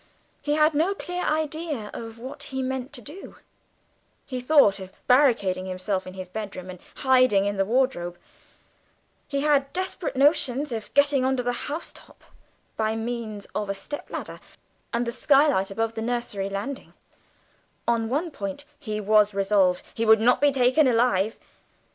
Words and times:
He 0.41 0.55
had 0.55 0.73
no 0.73 0.95
clear 0.95 1.23
idea 1.23 1.91
of 1.93 2.17
what 2.17 2.41
he 2.49 2.63
meant 2.63 2.91
to 2.93 3.01
do; 3.03 3.35
he 4.25 4.41
thought 4.41 4.79
of 4.79 4.91
barricading 5.05 5.67
himself 5.67 6.07
in 6.07 6.15
his 6.15 6.27
bedroom 6.27 6.71
and 6.71 6.79
hiding 7.05 7.45
in 7.45 7.57
the 7.57 7.65
wardrobe; 7.65 8.17
he 9.27 9.41
had 9.41 9.71
desperate 9.73 10.15
notions 10.15 10.71
of 10.71 10.91
getting 10.95 11.23
on 11.23 11.37
to 11.37 11.43
the 11.43 11.53
housetop 11.53 12.23
by 12.75 12.95
means 12.95 13.45
of 13.53 13.69
a 13.69 13.75
step 13.75 14.09
ladder 14.09 14.39
and 14.91 15.05
the 15.05 15.11
sky 15.11 15.47
light 15.47 15.69
above 15.69 15.93
the 15.93 16.01
nursery 16.01 16.49
landing; 16.49 16.93
on 17.87 18.09
one 18.09 18.31
point 18.31 18.65
he 18.79 18.99
was 18.99 19.35
resolved 19.35 19.83
he 19.93 20.03
would 20.03 20.19
not 20.19 20.41
be 20.41 20.47
retaken 20.47 20.87
alive! 20.87 21.37